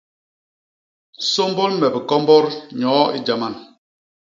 Sômbôl 1.31 1.71
me 1.79 1.87
bikombot 1.93 2.49
nyoo 2.79 3.03
i 3.17 3.19
Jaman! 3.25 3.53